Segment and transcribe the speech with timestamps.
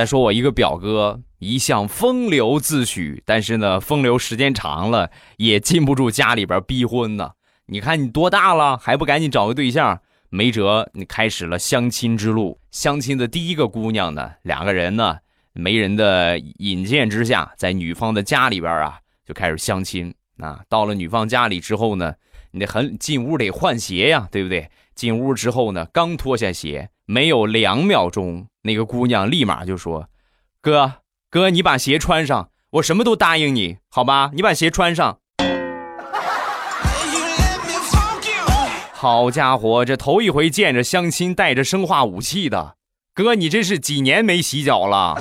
[0.00, 7.32] 再说我一个表哥，一向风流自诩，但是呢，风流时间长了也禁不住家里边逼婚呢。
[7.66, 10.00] 你看你多大了，还不赶紧找个对象？
[10.30, 12.58] 没辙，你开始了相亲之路。
[12.70, 15.18] 相亲的第一个姑娘呢，两个人呢，
[15.52, 20.14] 媒人的引荐之下，在女方的家里边啊，就开始相亲。
[20.38, 22.14] 啊，到了女方家里之后呢，
[22.52, 24.70] 你得很进屋得换鞋呀，对不对？
[24.94, 28.46] 进屋之后呢，刚脱下鞋，没有两秒钟。
[28.62, 30.08] 那个姑娘立马就说
[30.60, 30.94] ：“哥
[31.30, 34.30] 哥，你把鞋穿上，我什么都答应你，好吧？
[34.34, 35.18] 你把鞋穿上。”
[38.92, 42.76] 好家伙，这头一回见着相亲带着生化武器的，
[43.14, 45.16] 哥，你这是几年没洗脚了？